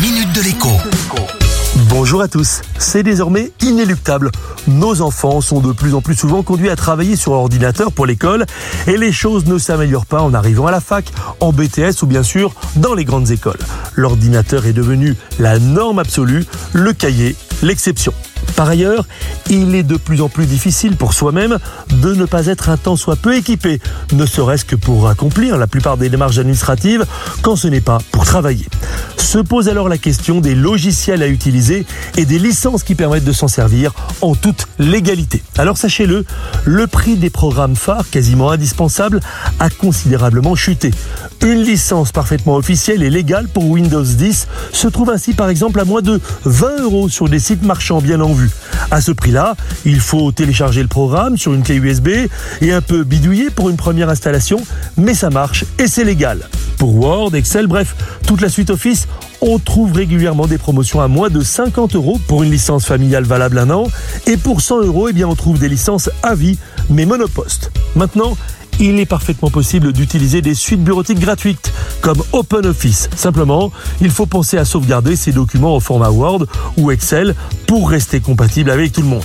[0.00, 0.68] minute de l'écho.
[1.88, 2.60] Bonjour à tous.
[2.78, 4.30] C'est désormais inéluctable.
[4.68, 8.46] Nos enfants sont de plus en plus souvent conduits à travailler sur ordinateur pour l'école
[8.86, 12.22] et les choses ne s'améliorent pas en arrivant à la fac, en BTS ou bien
[12.22, 13.58] sûr dans les grandes écoles.
[13.94, 18.12] L'ordinateur est devenu la norme absolue, le cahier l'exception.
[18.56, 19.06] Par ailleurs,
[19.50, 21.58] il est de plus en plus difficile pour soi-même
[21.90, 23.80] de ne pas être un tant soit peu équipé,
[24.12, 27.06] ne serait-ce que pour accomplir la plupart des démarches administratives
[27.42, 28.66] quand ce n'est pas pour travailler.
[29.16, 31.84] Se pose alors la question des logiciels à utiliser
[32.16, 33.92] et des licences qui permettent de s'en servir
[34.22, 35.42] en toute légalité.
[35.58, 36.24] Alors sachez-le,
[36.64, 39.20] le prix des programmes phares quasiment indispensables
[39.60, 40.92] a considérablement chuté.
[41.44, 45.84] Une licence parfaitement officielle et légale pour Windows 10 se trouve ainsi par exemple à
[45.84, 48.50] moins de 20 euros sur des sites marchands bien en vue.
[48.90, 52.08] À ce prix-là, il faut télécharger le programme sur une clé USB
[52.60, 54.58] et un peu bidouiller pour une première installation,
[54.96, 56.48] mais ça marche et c'est légal.
[56.78, 57.94] Pour Word, Excel, bref,
[58.26, 59.08] toute la suite Office,
[59.40, 63.58] on trouve régulièrement des promotions à moins de 50 euros pour une licence familiale valable
[63.58, 63.86] un an,
[64.26, 66.58] et pour 100 euros, eh on trouve des licences à vie,
[66.90, 67.70] mais monoposte.
[67.94, 68.36] Maintenant,
[68.80, 73.10] il est parfaitement possible d'utiliser des suites bureautiques gratuites comme OpenOffice.
[73.16, 77.34] Simplement, il faut penser à sauvegarder ces documents au format Word ou Excel
[77.66, 79.24] pour rester compatible avec tout le monde.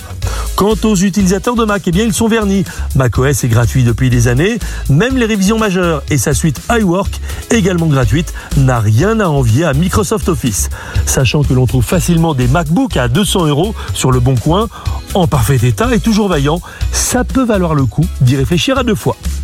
[0.56, 2.64] Quant aux utilisateurs de Mac, eh bien ils sont vernis.
[2.94, 7.86] macOS est gratuit depuis des années, même les révisions majeures et sa suite iWork, également
[7.86, 10.70] gratuite, n'a rien à envier à Microsoft Office.
[11.06, 14.68] Sachant que l'on trouve facilement des MacBooks à 200 euros sur le bon coin,
[15.14, 16.60] en parfait état et toujours vaillant,
[16.92, 19.16] ça peut valoir le coup d'y réfléchir à deux fois.